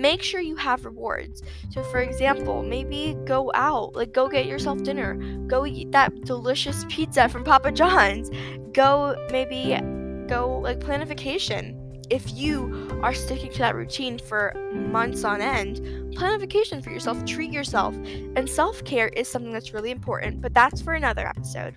make 0.01 0.21
sure 0.21 0.39
you 0.39 0.55
have 0.55 0.85
rewards. 0.85 1.41
So, 1.71 1.83
for 1.83 1.99
example, 1.99 2.63
maybe 2.63 3.17
go 3.25 3.51
out, 3.53 3.95
like 3.95 4.13
go 4.13 4.27
get 4.27 4.45
yourself 4.45 4.83
dinner, 4.83 5.15
go 5.47 5.65
eat 5.65 5.91
that 5.91 6.21
delicious 6.21 6.85
pizza 6.89 7.27
from 7.29 7.43
Papa 7.43 7.71
John's, 7.71 8.29
go 8.73 9.15
maybe 9.31 9.79
go 10.27 10.59
like 10.59 10.79
plan 10.79 11.01
a 11.01 11.05
vacation. 11.05 11.83
If 12.09 12.31
you 12.33 12.99
are 13.03 13.13
sticking 13.13 13.51
to 13.51 13.59
that 13.59 13.75
routine 13.75 14.17
for 14.17 14.53
months 14.71 15.25
on 15.25 15.41
end, 15.41 16.15
plan 16.15 16.35
a 16.35 16.39
vacation 16.39 16.81
for 16.81 16.89
yourself, 16.89 17.25
treat 17.25 17.51
yourself. 17.51 17.95
And 18.35 18.49
self 18.49 18.83
care 18.85 19.09
is 19.09 19.27
something 19.27 19.51
that's 19.51 19.73
really 19.73 19.91
important, 19.91 20.41
but 20.41 20.53
that's 20.53 20.81
for 20.81 20.93
another 20.93 21.27
episode. 21.27 21.75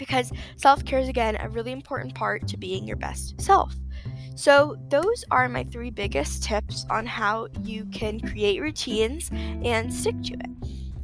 Because 0.00 0.32
self 0.56 0.84
care 0.84 0.98
is, 0.98 1.08
again, 1.08 1.36
a 1.38 1.48
really 1.48 1.70
important 1.70 2.14
part 2.14 2.48
to 2.48 2.56
being 2.56 2.86
your 2.88 2.96
best 2.96 3.40
self. 3.40 3.74
So, 4.34 4.76
those 4.88 5.24
are 5.30 5.48
my 5.48 5.64
three 5.64 5.90
biggest 5.90 6.42
tips 6.42 6.86
on 6.88 7.04
how 7.04 7.48
you 7.62 7.84
can 7.92 8.18
create 8.18 8.60
routines 8.60 9.30
and 9.62 9.92
stick 9.92 10.20
to 10.24 10.32
it. 10.32 10.50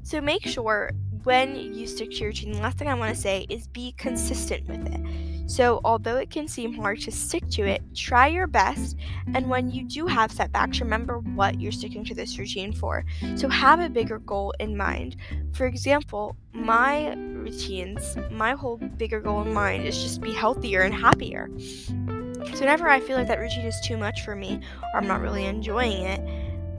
So, 0.03 0.23
make 0.23 0.47
sure 0.47 0.93
when 1.25 1.57
you 1.75 1.87
stick 1.87 2.11
to 2.13 2.17
your 2.17 2.29
routine, 2.29 2.53
the 2.53 2.61
last 2.61 2.79
thing 2.79 2.89
I 2.89 2.95
want 2.95 3.15
to 3.15 3.21
say 3.21 3.47
is 3.51 3.69
be 3.69 3.93
consistent 3.99 4.67
with 4.67 4.87
it. 4.87 5.51
So, 5.51 5.81
although 5.85 6.17
it 6.17 6.31
can 6.31 6.49
seem 6.49 6.75
hard 6.75 7.01
to 7.03 7.13
stick 7.13 7.49
to 7.51 7.67
it, 7.67 7.83
try 7.95 8.27
your 8.27 8.47
best. 8.47 8.97
And 9.35 9.49
when 9.49 9.71
you 9.71 9.85
do 9.85 10.07
have 10.07 10.33
setbacks, 10.33 10.81
remember 10.81 11.19
what 11.19 11.61
you're 11.61 11.73
sticking 11.73 12.05
to 12.07 12.15
this 12.15 12.39
routine 12.39 12.73
for. 12.73 13.05
So, 13.37 13.49
have 13.49 13.81
a 13.81 13.89
bigger 13.89 14.19
goal 14.19 14.55
in 14.59 14.77
mind. 14.77 15.17
For 15.53 15.67
example, 15.67 16.37
my 16.53 17.15
routines, 17.47 18.17
my 18.31 18.53
whole 18.53 18.77
bigger 18.77 19.21
goal 19.21 19.43
in 19.43 19.53
mind 19.53 19.87
is 19.87 20.03
just 20.03 20.21
be 20.21 20.33
healthier 20.33 20.83
and 20.83 20.95
happier. 20.95 21.49
So, 21.59 22.61
whenever 22.61 22.89
I 22.89 23.01
feel 23.01 23.17
like 23.17 23.29
that 23.29 23.39
routine 23.39 23.67
is 23.67 23.81
too 23.85 23.97
much 23.97 24.25
for 24.25 24.37
me 24.37 24.61
or 24.93 25.01
I'm 25.01 25.07
not 25.07 25.21
really 25.21 25.47
enjoying 25.47 26.03
it, 26.03 26.21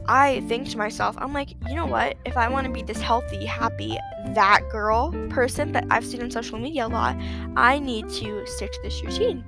I 0.07 0.41
think 0.47 0.69
to 0.69 0.77
myself, 0.77 1.15
I'm 1.17 1.33
like, 1.33 1.50
you 1.67 1.75
know 1.75 1.86
what? 1.86 2.17
If 2.25 2.38
I 2.38 2.47
want 2.47 2.65
to 2.67 2.71
be 2.71 2.81
this 2.81 3.01
healthy, 3.01 3.45
happy, 3.45 3.97
that 4.27 4.62
girl 4.71 5.12
person 5.29 5.74
that 5.74 5.86
I've 5.89 6.05
seen 6.05 6.21
on 6.21 6.31
social 6.31 6.57
media 6.57 6.88
a 6.88 6.89
lot, 6.89 7.17
I 7.57 7.79
need 7.79 8.09
to 8.09 8.45
stick 8.45 8.71
to 8.71 8.79
this 8.83 9.03
routine. 9.03 9.43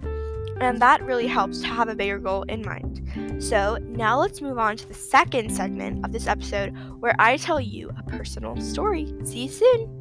And 0.59 0.81
that 0.81 1.01
really 1.03 1.27
helps 1.27 1.61
to 1.61 1.67
have 1.67 1.88
a 1.88 1.95
bigger 1.95 2.19
goal 2.19 2.43
in 2.43 2.61
mind. 2.63 3.41
So 3.41 3.77
now 3.81 4.19
let's 4.19 4.41
move 4.41 4.59
on 4.59 4.75
to 4.77 4.88
the 4.88 4.93
second 4.93 5.55
segment 5.55 6.05
of 6.05 6.11
this 6.11 6.27
episode 6.27 6.75
where 6.99 7.15
I 7.17 7.38
tell 7.38 7.61
you 7.61 7.91
a 7.97 8.03
personal 8.03 8.59
story. 8.59 9.13
See 9.23 9.43
you 9.43 9.49
soon. 9.49 9.99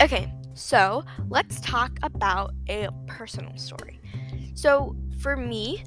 Okay, 0.00 0.32
so 0.54 1.04
let's 1.28 1.60
talk 1.60 1.98
about 2.02 2.54
a 2.68 2.88
personal 3.08 3.56
story. 3.56 4.00
So, 4.54 4.94
for 5.20 5.36
me, 5.36 5.82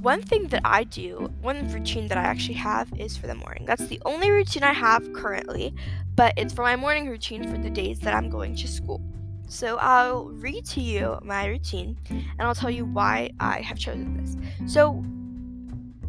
one 0.00 0.22
thing 0.22 0.48
that 0.48 0.62
I 0.64 0.84
do, 0.84 1.30
one 1.42 1.70
routine 1.70 2.08
that 2.08 2.16
I 2.16 2.22
actually 2.22 2.54
have 2.54 2.90
is 2.98 3.14
for 3.14 3.26
the 3.26 3.34
morning. 3.34 3.66
That's 3.66 3.86
the 3.88 4.00
only 4.06 4.30
routine 4.30 4.62
I 4.62 4.72
have 4.72 5.12
currently, 5.12 5.74
but 6.14 6.32
it's 6.38 6.54
for 6.54 6.62
my 6.62 6.76
morning 6.76 7.08
routine 7.08 7.46
for 7.46 7.58
the 7.58 7.68
days 7.68 7.98
that 8.00 8.14
I'm 8.14 8.30
going 8.30 8.54
to 8.56 8.66
school. 8.66 9.02
So 9.48 9.76
I'll 9.76 10.30
read 10.30 10.64
to 10.66 10.80
you 10.80 11.18
my 11.22 11.46
routine 11.46 11.98
and 12.08 12.40
I'll 12.40 12.54
tell 12.54 12.70
you 12.70 12.86
why 12.86 13.32
I 13.38 13.60
have 13.60 13.78
chosen 13.78 14.16
this. 14.16 14.34
So, 14.72 15.04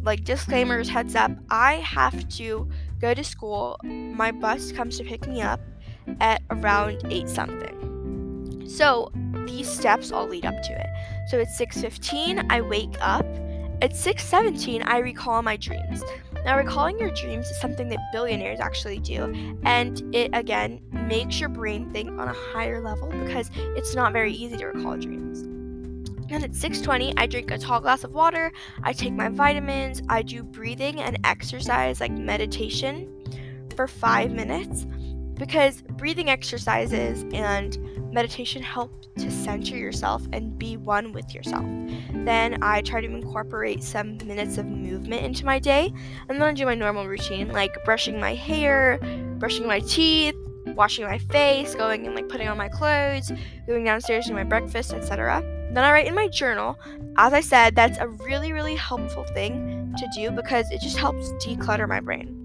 like 0.02 0.24
disclaimers, 0.24 0.88
heads 0.88 1.14
up, 1.14 1.32
I 1.50 1.74
have 1.74 2.26
to 2.36 2.70
go 3.00 3.12
to 3.12 3.22
school. 3.22 3.78
My 3.84 4.32
bus 4.32 4.72
comes 4.72 4.96
to 4.96 5.04
pick 5.04 5.26
me 5.26 5.42
up 5.42 5.60
at 6.20 6.42
around 6.50 7.02
8 7.10 7.28
something. 7.28 8.64
So 8.68 9.10
these 9.46 9.68
steps 9.68 10.10
all 10.10 10.26
lead 10.26 10.46
up 10.46 10.60
to 10.62 10.72
it. 10.72 10.86
So 11.28 11.40
at 11.40 11.50
6:15, 11.50 12.46
I 12.50 12.60
wake 12.60 12.96
up. 13.00 13.26
At 13.82 13.96
6:17, 13.96 14.82
I 14.84 14.98
recall 14.98 15.42
my 15.42 15.56
dreams. 15.56 16.02
Now, 16.44 16.58
recalling 16.58 16.98
your 16.98 17.10
dreams 17.10 17.48
is 17.48 17.58
something 17.58 17.88
that 17.88 17.98
billionaires 18.12 18.60
actually 18.60 18.98
do, 18.98 19.32
and 19.64 20.02
it 20.14 20.30
again 20.34 20.80
makes 20.92 21.40
your 21.40 21.48
brain 21.48 21.90
think 21.90 22.10
on 22.10 22.28
a 22.28 22.34
higher 22.52 22.82
level 22.82 23.08
because 23.08 23.50
it's 23.76 23.94
not 23.94 24.12
very 24.12 24.32
easy 24.32 24.56
to 24.58 24.66
recall 24.66 24.96
dreams. 24.96 25.40
And 26.30 26.44
at 26.44 26.54
6:20, 26.54 27.14
I 27.16 27.26
drink 27.26 27.50
a 27.50 27.58
tall 27.58 27.80
glass 27.80 28.04
of 28.04 28.12
water, 28.12 28.52
I 28.82 28.92
take 28.92 29.14
my 29.14 29.28
vitamins, 29.28 30.02
I 30.08 30.22
do 30.22 30.42
breathing 30.42 31.00
and 31.00 31.18
exercise 31.24 32.00
like 32.00 32.12
meditation 32.12 33.08
for 33.74 33.86
5 33.86 34.32
minutes 34.32 34.86
because 35.34 35.82
breathing 35.82 36.30
exercises 36.30 37.24
and 37.32 37.78
meditation 38.12 38.62
help 38.62 39.04
to 39.16 39.30
center 39.30 39.76
yourself 39.76 40.26
and 40.32 40.58
be 40.58 40.76
one 40.76 41.12
with 41.12 41.34
yourself. 41.34 41.64
Then 42.24 42.62
I 42.62 42.80
try 42.82 43.00
to 43.00 43.06
incorporate 43.06 43.82
some 43.82 44.16
minutes 44.18 44.58
of 44.58 44.66
movement 44.66 45.24
into 45.24 45.44
my 45.44 45.58
day, 45.58 45.92
and 46.28 46.40
then 46.40 46.42
I 46.42 46.52
do 46.52 46.64
my 46.64 46.74
normal 46.74 47.06
routine 47.06 47.48
like 47.48 47.84
brushing 47.84 48.20
my 48.20 48.34
hair, 48.34 48.98
brushing 49.38 49.66
my 49.66 49.80
teeth, 49.80 50.34
washing 50.68 51.04
my 51.04 51.18
face, 51.18 51.74
going 51.74 52.06
and 52.06 52.14
like 52.14 52.28
putting 52.28 52.48
on 52.48 52.56
my 52.56 52.68
clothes, 52.68 53.30
going 53.66 53.84
downstairs 53.84 54.26
to 54.26 54.34
my 54.34 54.44
breakfast, 54.44 54.92
etc. 54.92 55.42
Then 55.72 55.84
I 55.84 55.92
write 55.92 56.06
in 56.06 56.14
my 56.14 56.28
journal. 56.28 56.78
As 57.16 57.32
I 57.32 57.40
said, 57.40 57.74
that's 57.74 57.98
a 57.98 58.08
really, 58.08 58.52
really 58.52 58.76
helpful 58.76 59.24
thing 59.34 59.94
to 59.98 60.08
do 60.14 60.30
because 60.30 60.70
it 60.70 60.80
just 60.80 60.96
helps 60.96 61.30
declutter 61.44 61.88
my 61.88 62.00
brain. 62.00 62.43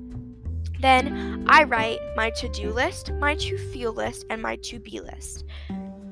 Then 0.79 1.45
I 1.47 1.63
write 1.63 1.99
my 2.15 2.29
to 2.31 2.49
do 2.49 2.71
list, 2.71 3.11
my 3.13 3.35
to 3.35 3.57
feel 3.57 3.93
list, 3.93 4.25
and 4.29 4.41
my 4.41 4.55
to 4.63 4.79
be 4.79 4.99
list. 4.99 5.45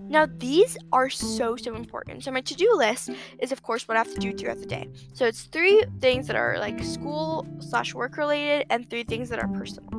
Now, 0.09 0.27
these 0.38 0.77
are 0.93 1.09
so, 1.09 1.55
so 1.55 1.75
important. 1.75 2.24
So, 2.24 2.31
my 2.31 2.41
to 2.41 2.55
do 2.55 2.74
list 2.75 3.09
is, 3.39 3.51
of 3.51 3.62
course, 3.62 3.88
what 3.88 3.97
I 3.97 4.00
have 4.00 4.13
to 4.13 4.19
do 4.19 4.33
throughout 4.33 4.59
the 4.59 4.65
day. 4.65 4.89
So, 5.13 5.25
it's 5.25 5.43
three 5.43 5.83
things 6.00 6.27
that 6.27 6.36
are 6.36 6.57
like 6.59 6.81
school 6.83 7.45
slash 7.59 7.93
work 7.93 8.17
related, 8.17 8.67
and 8.69 8.89
three 8.89 9.03
things 9.03 9.29
that 9.29 9.39
are 9.39 9.50
personal. 9.50 9.89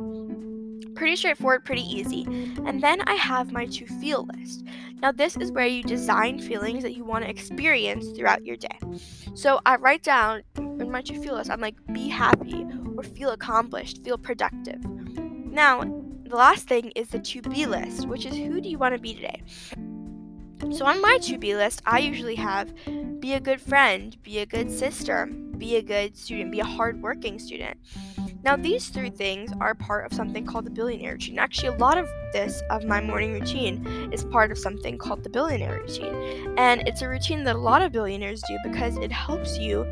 Pretty 0.94 1.14
straightforward, 1.16 1.64
pretty 1.64 1.82
easy. 1.82 2.24
And 2.64 2.82
then 2.82 3.02
I 3.02 3.14
have 3.14 3.52
my 3.52 3.66
to 3.66 3.86
feel 3.86 4.26
list. 4.34 4.64
Now, 5.00 5.12
this 5.12 5.36
is 5.36 5.52
where 5.52 5.66
you 5.66 5.82
design 5.82 6.38
feelings 6.38 6.82
that 6.82 6.94
you 6.94 7.04
want 7.04 7.24
to 7.24 7.30
experience 7.30 8.10
throughout 8.16 8.44
your 8.44 8.56
day. 8.56 8.78
So, 9.34 9.60
I 9.66 9.76
write 9.76 10.02
down 10.02 10.42
in 10.80 10.90
my 10.90 11.02
to 11.02 11.20
feel 11.20 11.34
list, 11.34 11.50
I'm 11.50 11.60
like, 11.60 11.76
be 11.92 12.08
happy, 12.08 12.66
or 12.96 13.02
feel 13.02 13.30
accomplished, 13.30 14.04
feel 14.04 14.18
productive. 14.18 14.84
Now, 14.84 15.82
the 16.24 16.36
last 16.36 16.68
thing 16.68 16.90
is 16.94 17.08
the 17.08 17.18
to 17.18 17.42
be 17.42 17.66
list, 17.66 18.06
which 18.06 18.26
is 18.26 18.36
who 18.36 18.60
do 18.60 18.68
you 18.68 18.78
want 18.78 18.94
to 18.94 19.00
be 19.00 19.14
today? 19.14 19.42
So 20.72 20.84
on 20.84 21.00
my 21.00 21.18
to 21.22 21.38
be 21.38 21.54
list, 21.54 21.82
I 21.86 22.00
usually 22.00 22.34
have 22.34 22.74
be 23.20 23.34
a 23.34 23.40
good 23.40 23.60
friend, 23.60 24.16
be 24.22 24.38
a 24.38 24.46
good 24.46 24.70
sister, 24.70 25.26
be 25.56 25.76
a 25.76 25.82
good 25.82 26.16
student, 26.16 26.52
be 26.52 26.60
a 26.60 26.64
hardworking 26.64 27.38
student. 27.38 27.78
Now, 28.44 28.56
these 28.56 28.88
three 28.88 29.10
things 29.10 29.50
are 29.60 29.74
part 29.74 30.06
of 30.06 30.12
something 30.12 30.46
called 30.46 30.64
the 30.64 30.70
billionaire 30.70 31.12
routine. 31.12 31.38
Actually, 31.38 31.68
a 31.68 31.78
lot 31.78 31.98
of 31.98 32.08
this 32.32 32.62
of 32.70 32.84
my 32.84 33.00
morning 33.00 33.32
routine 33.32 33.84
is 34.12 34.24
part 34.24 34.52
of 34.52 34.58
something 34.58 34.96
called 34.96 35.24
the 35.24 35.30
billionaire 35.30 35.80
routine. 35.80 36.54
And 36.56 36.86
it's 36.86 37.02
a 37.02 37.08
routine 37.08 37.44
that 37.44 37.56
a 37.56 37.58
lot 37.58 37.82
of 37.82 37.90
billionaires 37.90 38.42
do 38.46 38.56
because 38.64 38.96
it 38.98 39.10
helps 39.10 39.58
you 39.58 39.84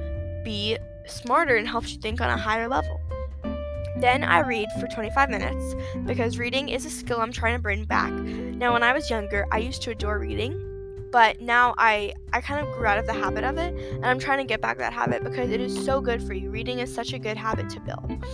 be 0.47 0.79
smarter 1.07 1.57
and 1.57 1.67
helps 1.67 1.93
you 1.93 2.01
think 2.01 2.21
on 2.21 2.31
a 2.31 2.37
higher 2.37 2.69
level. 2.69 3.01
Then 3.99 4.23
I 4.23 4.41
read 4.41 4.69
for 4.79 4.87
25 4.87 5.29
minutes 5.29 5.75
because 6.07 6.39
reading 6.39 6.69
is 6.69 6.87
a 6.87 6.91
skill 6.91 7.21
I'm 7.21 7.33
trying 7.33 7.57
to 7.57 7.63
bring 7.63 7.85
back. 7.85 8.13
Now, 8.13 8.73
when 8.73 8.83
I 8.83 8.93
was 8.93 9.11
younger, 9.11 9.45
I 9.51 9.59
used 9.59 9.83
to 9.83 9.91
adore 9.91 10.19
reading, 10.21 11.09
but 11.11 11.41
now 11.41 11.75
I 11.79 12.13
I 12.33 12.41
kind 12.41 12.65
of 12.65 12.73
grew 12.75 12.87
out 12.87 12.99
of 12.99 13.07
the 13.07 13.15
habit 13.15 13.43
of 13.43 13.59
it, 13.59 13.75
and 13.75 14.07
I'm 14.07 14.19
trying 14.19 14.39
to 14.39 14.45
get 14.45 14.61
back 14.61 14.79
that 14.79 14.93
habit 14.93 15.25
because 15.25 15.51
it 15.51 15.61
is 15.61 15.85
so 15.85 16.01
good 16.01 16.23
for 16.23 16.35
you. 16.35 16.51
Reading 16.51 16.79
is 16.79 16.95
such 16.95 17.13
a 17.13 17.19
good 17.19 17.37
habit 17.37 17.69
to 17.71 17.81
build. 17.81 18.25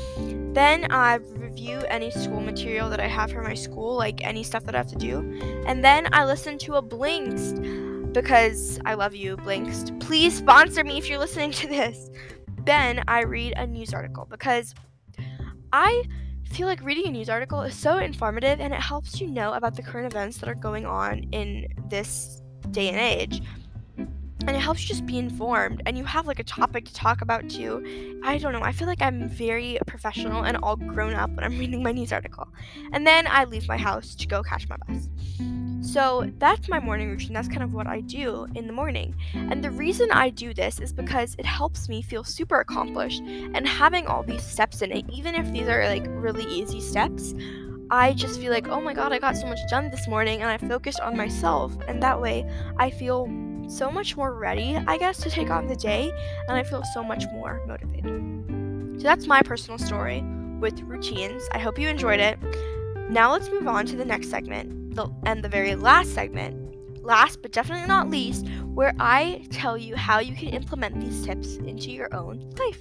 Then 0.54 0.86
I 0.90 1.14
review 1.14 1.78
any 1.88 2.10
school 2.10 2.40
material 2.40 2.90
that 2.90 3.00
I 3.00 3.06
have 3.06 3.30
for 3.30 3.42
my 3.42 3.54
school, 3.54 3.96
like 3.96 4.22
any 4.22 4.42
stuff 4.42 4.64
that 4.64 4.74
I 4.74 4.78
have 4.78 4.88
to 4.88 4.96
do, 4.96 5.18
and 5.66 5.82
then 5.82 6.08
I 6.12 6.24
listen 6.24 6.58
to 6.58 6.74
a 6.74 6.82
Blinkist 6.82 7.91
because 8.12 8.78
I 8.84 8.94
love 8.94 9.14
you, 9.14 9.36
Blinkist. 9.36 9.98
Please 10.00 10.36
sponsor 10.36 10.84
me 10.84 10.98
if 10.98 11.08
you're 11.08 11.18
listening 11.18 11.50
to 11.52 11.68
this. 11.68 12.10
Then 12.64 13.02
I 13.08 13.22
read 13.22 13.54
a 13.56 13.66
news 13.66 13.92
article 13.92 14.26
because 14.30 14.74
I 15.72 16.04
feel 16.44 16.66
like 16.66 16.82
reading 16.82 17.08
a 17.08 17.10
news 17.10 17.30
article 17.30 17.62
is 17.62 17.74
so 17.74 17.98
informative 17.98 18.60
and 18.60 18.72
it 18.72 18.80
helps 18.80 19.20
you 19.20 19.28
know 19.28 19.54
about 19.54 19.74
the 19.74 19.82
current 19.82 20.06
events 20.06 20.36
that 20.38 20.48
are 20.48 20.54
going 20.54 20.84
on 20.84 21.24
in 21.32 21.66
this 21.88 22.42
day 22.70 22.90
and 22.90 22.98
age. 22.98 23.42
And 24.46 24.56
it 24.56 24.60
helps 24.60 24.82
just 24.82 25.06
be 25.06 25.18
informed 25.18 25.82
and 25.86 25.96
you 25.96 26.04
have 26.04 26.26
like 26.26 26.38
a 26.38 26.44
topic 26.44 26.84
to 26.86 26.94
talk 26.94 27.22
about 27.22 27.48
too. 27.48 28.20
I 28.24 28.38
don't 28.38 28.52
know, 28.52 28.62
I 28.62 28.72
feel 28.72 28.88
like 28.88 29.00
I'm 29.00 29.28
very 29.28 29.78
professional 29.86 30.44
and 30.44 30.56
all 30.58 30.76
grown 30.76 31.14
up 31.14 31.30
when 31.30 31.44
I'm 31.44 31.58
reading 31.62 31.82
my 31.82 31.92
news 31.92 32.12
article. 32.12 32.48
And 32.92 33.06
then 33.06 33.26
I 33.26 33.44
leave 33.44 33.68
my 33.68 33.76
house 33.76 34.14
to 34.16 34.26
go 34.26 34.42
catch 34.42 34.68
my 34.68 34.76
bus. 34.86 35.08
So 35.82 36.30
that's 36.38 36.68
my 36.68 36.78
morning 36.78 37.10
routine. 37.10 37.32
That's 37.34 37.48
kind 37.48 37.62
of 37.62 37.74
what 37.74 37.86
I 37.86 38.00
do 38.00 38.46
in 38.54 38.66
the 38.66 38.72
morning. 38.72 39.16
And 39.34 39.62
the 39.62 39.70
reason 39.70 40.10
I 40.12 40.30
do 40.30 40.54
this 40.54 40.80
is 40.80 40.92
because 40.92 41.34
it 41.38 41.44
helps 41.44 41.88
me 41.88 42.02
feel 42.02 42.24
super 42.24 42.60
accomplished. 42.60 43.20
And 43.20 43.66
having 43.66 44.06
all 44.06 44.22
these 44.22 44.42
steps 44.42 44.80
in 44.82 44.92
it, 44.92 45.04
even 45.10 45.34
if 45.34 45.52
these 45.52 45.68
are 45.68 45.86
like 45.86 46.04
really 46.06 46.44
easy 46.44 46.80
steps, 46.80 47.34
I 47.90 48.14
just 48.14 48.40
feel 48.40 48.52
like, 48.52 48.68
oh 48.68 48.80
my 48.80 48.94
god, 48.94 49.12
I 49.12 49.18
got 49.18 49.36
so 49.36 49.46
much 49.46 49.58
done 49.68 49.90
this 49.90 50.08
morning 50.08 50.40
and 50.40 50.50
I 50.50 50.56
focused 50.56 51.00
on 51.00 51.16
myself. 51.16 51.76
And 51.88 52.02
that 52.02 52.20
way 52.20 52.48
I 52.78 52.88
feel 52.88 53.26
so 53.68 53.90
much 53.90 54.16
more 54.16 54.34
ready, 54.34 54.76
I 54.86 54.98
guess, 54.98 55.18
to 55.18 55.30
take 55.30 55.50
on 55.50 55.66
the 55.66 55.76
day. 55.76 56.10
And 56.48 56.56
I 56.56 56.62
feel 56.62 56.82
so 56.94 57.02
much 57.02 57.24
more 57.32 57.60
motivated. 57.66 59.00
So 59.00 59.04
that's 59.04 59.26
my 59.26 59.42
personal 59.42 59.78
story 59.78 60.22
with 60.60 60.80
routines. 60.82 61.42
I 61.52 61.58
hope 61.58 61.78
you 61.78 61.88
enjoyed 61.88 62.20
it. 62.20 62.38
Now 63.10 63.32
let's 63.32 63.48
move 63.48 63.66
on 63.66 63.86
to 63.86 63.96
the 63.96 64.04
next 64.04 64.30
segment 64.30 64.82
the, 64.94 65.08
and 65.24 65.42
the 65.42 65.48
very 65.48 65.74
last 65.74 66.14
segment, 66.14 67.04
last 67.04 67.42
but 67.42 67.52
definitely 67.52 67.86
not 67.86 68.10
least, 68.10 68.46
where 68.74 68.94
I 68.98 69.46
tell 69.50 69.76
you 69.76 69.96
how 69.96 70.18
you 70.18 70.34
can 70.34 70.48
implement 70.48 71.00
these 71.00 71.24
tips 71.24 71.56
into 71.56 71.90
your 71.90 72.14
own 72.14 72.50
life. 72.58 72.80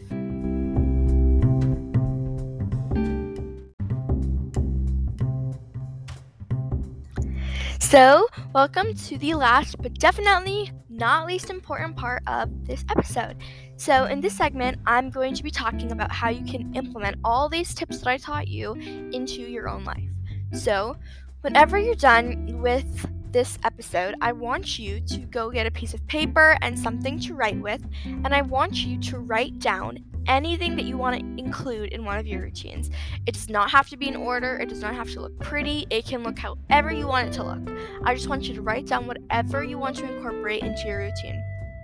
So, 7.79 8.27
welcome 8.53 8.93
to 8.93 9.17
the 9.19 9.33
last 9.33 9.81
but 9.81 9.93
definitely 9.93 10.69
not 10.89 11.25
least 11.25 11.49
important 11.49 11.95
part 11.95 12.21
of 12.27 12.49
this 12.67 12.83
episode. 12.89 13.37
So, 13.77 14.05
in 14.05 14.19
this 14.19 14.35
segment, 14.35 14.77
I'm 14.85 15.09
going 15.09 15.33
to 15.35 15.43
be 15.43 15.49
talking 15.49 15.93
about 15.93 16.11
how 16.11 16.29
you 16.29 16.43
can 16.43 16.73
implement 16.75 17.15
all 17.23 17.47
these 17.47 17.73
tips 17.73 17.99
that 17.99 18.07
I 18.07 18.17
taught 18.17 18.49
you 18.49 18.73
into 18.73 19.41
your 19.41 19.69
own 19.69 19.85
life. 19.85 20.03
So, 20.51 20.97
whenever 21.41 21.79
you're 21.79 21.95
done 21.95 22.61
with 22.61 23.09
this 23.31 23.57
episode, 23.63 24.15
I 24.19 24.33
want 24.33 24.77
you 24.77 24.99
to 24.99 25.19
go 25.19 25.49
get 25.49 25.65
a 25.65 25.71
piece 25.71 25.93
of 25.93 26.05
paper 26.07 26.57
and 26.61 26.77
something 26.77 27.19
to 27.21 27.33
write 27.33 27.59
with, 27.59 27.81
and 28.03 28.35
I 28.35 28.41
want 28.41 28.85
you 28.85 28.99
to 28.99 29.19
write 29.19 29.59
down 29.59 30.03
anything 30.31 30.77
that 30.77 30.85
you 30.85 30.97
want 30.97 31.19
to 31.19 31.43
include 31.43 31.89
in 31.89 32.05
one 32.05 32.17
of 32.17 32.25
your 32.25 32.41
routines. 32.41 32.89
It 33.27 33.33
does 33.33 33.49
not 33.49 33.69
have 33.69 33.89
to 33.89 33.97
be 33.97 34.07
in 34.07 34.15
order, 34.15 34.55
it 34.57 34.69
does 34.69 34.81
not 34.81 34.95
have 34.95 35.11
to 35.11 35.21
look 35.21 35.37
pretty, 35.39 35.85
it 35.89 36.05
can 36.05 36.23
look 36.23 36.39
however 36.39 36.91
you 36.91 37.05
want 37.05 37.27
it 37.27 37.33
to 37.33 37.43
look. 37.43 37.77
I 38.05 38.15
just 38.15 38.29
want 38.29 38.47
you 38.47 38.53
to 38.55 38.61
write 38.61 38.87
down 38.87 39.07
whatever 39.07 39.63
you 39.63 39.77
want 39.77 39.97
to 39.97 40.05
incorporate 40.05 40.63
into 40.63 40.87
your 40.87 40.99
routine. 40.99 41.43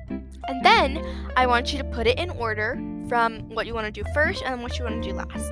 And 0.09 0.65
then 0.65 1.05
I 1.35 1.45
want 1.45 1.73
you 1.73 1.77
to 1.79 1.83
put 1.83 2.07
it 2.07 2.17
in 2.17 2.29
order 2.29 2.81
from 3.09 3.49
what 3.49 3.67
you 3.67 3.73
want 3.73 3.85
to 3.85 3.91
do 3.91 4.09
first 4.13 4.41
and 4.43 4.63
what 4.63 4.79
you 4.79 4.85
want 4.85 5.03
to 5.03 5.09
do 5.09 5.13
last. 5.13 5.51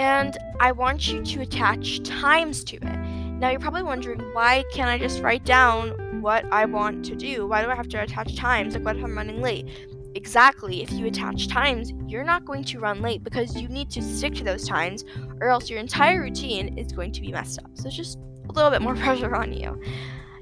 And 0.00 0.36
I 0.58 0.72
want 0.72 1.12
you 1.12 1.22
to 1.22 1.40
attach 1.42 2.02
times 2.02 2.64
to 2.64 2.76
it. 2.76 2.98
Now 3.38 3.50
you're 3.50 3.60
probably 3.60 3.84
wondering 3.84 4.20
why 4.32 4.64
can't 4.72 4.90
I 4.90 4.98
just 4.98 5.20
write 5.20 5.44
down 5.44 6.20
what 6.20 6.44
I 6.52 6.64
want 6.64 7.04
to 7.06 7.14
do? 7.14 7.46
Why 7.46 7.62
do 7.62 7.70
I 7.70 7.76
have 7.76 7.88
to 7.90 8.02
attach 8.02 8.34
times? 8.34 8.74
Like 8.74 8.84
what 8.84 8.96
if 8.96 9.04
I'm 9.04 9.16
running 9.16 9.40
late? 9.40 9.68
Exactly, 10.14 10.82
if 10.82 10.92
you 10.92 11.06
attach 11.06 11.48
times, 11.48 11.92
you're 12.06 12.24
not 12.24 12.44
going 12.44 12.64
to 12.64 12.78
run 12.78 13.00
late 13.00 13.24
because 13.24 13.56
you 13.56 13.68
need 13.68 13.90
to 13.90 14.02
stick 14.02 14.34
to 14.34 14.44
those 14.44 14.66
times, 14.66 15.04
or 15.40 15.48
else 15.48 15.70
your 15.70 15.78
entire 15.78 16.20
routine 16.20 16.76
is 16.78 16.92
going 16.92 17.12
to 17.12 17.20
be 17.20 17.32
messed 17.32 17.58
up. 17.58 17.70
So, 17.74 17.88
just 17.88 18.18
a 18.48 18.52
little 18.52 18.70
bit 18.70 18.82
more 18.82 18.94
pressure 18.96 19.34
on 19.34 19.52
you. 19.52 19.80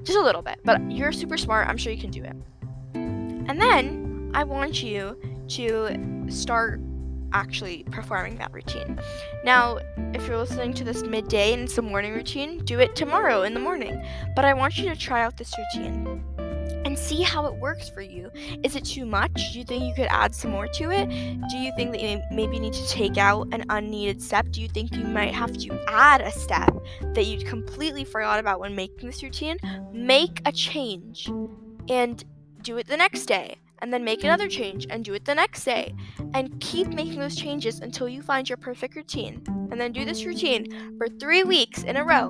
Just 0.03 0.17
a 0.17 0.21
little 0.21 0.41
bit, 0.41 0.59
but 0.65 0.81
you're 0.91 1.11
super 1.11 1.37
smart. 1.37 1.67
I'm 1.67 1.77
sure 1.77 1.93
you 1.93 2.01
can 2.01 2.11
do 2.11 2.23
it. 2.23 2.35
And 2.95 3.61
then 3.61 4.31
I 4.33 4.43
want 4.43 4.81
you 4.81 5.17
to 5.49 6.25
start 6.29 6.79
actually 7.33 7.83
performing 7.91 8.37
that 8.37 8.51
routine. 8.53 8.99
Now, 9.43 9.79
if 10.13 10.27
you're 10.27 10.37
listening 10.37 10.73
to 10.73 10.83
this 10.83 11.03
midday 11.03 11.53
and 11.53 11.63
it's 11.63 11.77
a 11.77 11.81
morning 11.81 12.13
routine, 12.13 12.63
do 12.65 12.79
it 12.79 12.95
tomorrow 12.95 13.43
in 13.43 13.53
the 13.53 13.59
morning. 13.59 14.03
But 14.35 14.45
I 14.45 14.53
want 14.53 14.77
you 14.77 14.89
to 14.89 14.95
try 14.95 15.23
out 15.23 15.37
this 15.37 15.53
routine 15.57 16.23
and 16.91 16.99
see 16.99 17.21
how 17.21 17.45
it 17.45 17.55
works 17.55 17.87
for 17.87 18.01
you. 18.01 18.29
Is 18.63 18.75
it 18.75 18.83
too 18.83 19.05
much? 19.05 19.53
Do 19.53 19.59
you 19.59 19.63
think 19.63 19.83
you 19.85 19.93
could 19.95 20.09
add 20.09 20.35
some 20.35 20.51
more 20.51 20.67
to 20.67 20.91
it? 20.91 21.07
Do 21.49 21.57
you 21.57 21.71
think 21.77 21.91
that 21.91 22.01
you 22.01 22.21
maybe 22.33 22.59
need 22.59 22.73
to 22.73 22.85
take 22.89 23.17
out 23.17 23.47
an 23.53 23.63
unneeded 23.69 24.21
step? 24.21 24.51
Do 24.51 24.61
you 24.61 24.67
think 24.67 24.93
you 24.93 25.05
might 25.05 25.33
have 25.33 25.57
to 25.59 25.81
add 25.87 26.19
a 26.19 26.31
step 26.31 26.69
that 27.13 27.27
you 27.27 27.45
completely 27.45 28.03
forgot 28.03 28.39
about 28.39 28.59
when 28.59 28.75
making 28.75 29.07
this 29.07 29.23
routine? 29.23 29.57
Make 29.93 30.41
a 30.45 30.51
change 30.51 31.31
and 31.89 32.21
do 32.61 32.77
it 32.77 32.87
the 32.87 32.97
next 32.97 33.25
day. 33.25 33.55
And 33.79 33.93
then 33.93 34.03
make 34.03 34.25
another 34.25 34.49
change 34.49 34.85
and 34.89 35.05
do 35.05 35.13
it 35.13 35.23
the 35.23 35.33
next 35.33 35.63
day. 35.63 35.95
And 36.33 36.59
keep 36.59 36.89
making 36.89 37.21
those 37.21 37.37
changes 37.37 37.79
until 37.79 38.09
you 38.09 38.21
find 38.21 38.49
your 38.49 38.57
perfect 38.57 38.97
routine. 38.97 39.41
And 39.47 39.79
then 39.79 39.93
do 39.93 40.03
this 40.03 40.25
routine 40.25 40.97
for 40.97 41.07
three 41.07 41.43
weeks 41.43 41.83
in 41.83 41.95
a 41.95 42.03
row 42.03 42.27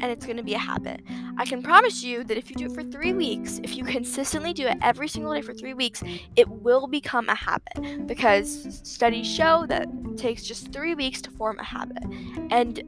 and 0.00 0.04
it's 0.04 0.24
going 0.24 0.36
to 0.36 0.42
be 0.42 0.54
a 0.54 0.58
habit. 0.58 1.02
I 1.36 1.44
can 1.44 1.62
promise 1.62 2.02
you 2.02 2.24
that 2.24 2.36
if 2.36 2.50
you 2.50 2.56
do 2.56 2.66
it 2.66 2.72
for 2.72 2.82
three 2.82 3.12
weeks, 3.12 3.60
if 3.62 3.76
you 3.76 3.84
consistently 3.98 4.52
do 4.52 4.66
it 4.66 4.76
every 4.82 5.08
single 5.08 5.32
day 5.32 5.42
for 5.42 5.54
three 5.54 5.74
weeks, 5.74 6.02
it 6.36 6.48
will 6.48 6.86
become 6.86 7.28
a 7.28 7.34
habit 7.34 8.06
because 8.06 8.80
studies 8.82 9.26
show 9.26 9.66
that 9.66 9.82
it 9.82 10.18
takes 10.18 10.44
just 10.44 10.72
three 10.72 10.94
weeks 10.94 11.20
to 11.22 11.30
form 11.30 11.58
a 11.58 11.64
habit. 11.64 12.02
And 12.50 12.82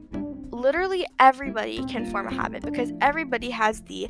literally 0.51 1.05
everybody 1.19 1.83
can 1.85 2.05
form 2.05 2.27
a 2.27 2.33
habit 2.33 2.63
because 2.63 2.91
everybody 3.01 3.49
has 3.49 3.81
the 3.81 4.07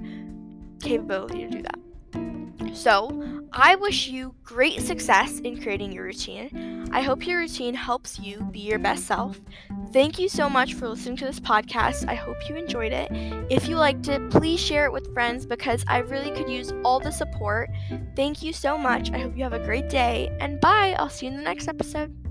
capability 0.81 1.45
to 1.45 1.49
do 1.49 1.61
that. 1.61 2.75
So, 2.75 3.41
I 3.51 3.75
wish 3.75 4.07
you 4.07 4.35
great 4.43 4.81
success 4.81 5.39
in 5.39 5.61
creating 5.61 5.91
your 5.91 6.03
routine. 6.03 6.49
I 6.91 7.01
hope 7.01 7.25
your 7.25 7.39
routine 7.39 7.73
helps 7.73 8.19
you 8.19 8.41
be 8.51 8.59
your 8.59 8.79
best 8.79 9.05
self. 9.05 9.39
Thank 9.91 10.19
you 10.19 10.29
so 10.29 10.49
much 10.49 10.73
for 10.73 10.87
listening 10.87 11.17
to 11.17 11.25
this 11.25 11.39
podcast. 11.39 12.07
I 12.07 12.15
hope 12.15 12.37
you 12.47 12.55
enjoyed 12.55 12.93
it. 12.93 13.09
If 13.49 13.67
you 13.67 13.75
liked 13.75 14.07
it, 14.07 14.29
please 14.29 14.59
share 14.59 14.85
it 14.85 14.93
with 14.93 15.13
friends 15.13 15.45
because 15.45 15.83
I 15.87 15.99
really 15.99 16.31
could 16.31 16.49
use 16.49 16.71
all 16.83 16.99
the 16.99 17.11
support. 17.11 17.69
Thank 18.15 18.43
you 18.43 18.53
so 18.53 18.77
much. 18.77 19.11
I 19.11 19.19
hope 19.19 19.35
you 19.35 19.43
have 19.43 19.53
a 19.53 19.59
great 19.59 19.89
day, 19.89 20.35
and 20.39 20.59
bye. 20.61 20.95
I'll 20.97 21.09
see 21.09 21.25
you 21.25 21.31
in 21.31 21.37
the 21.37 21.43
next 21.43 21.67
episode. 21.67 22.28